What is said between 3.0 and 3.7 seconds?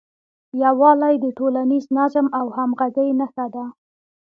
نښه ده.